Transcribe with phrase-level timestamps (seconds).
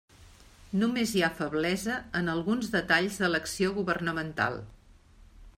[0.83, 4.63] Només hi ha feblesa en alguns detalls de l'acció governamental.